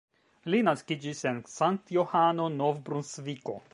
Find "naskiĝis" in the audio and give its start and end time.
0.69-1.21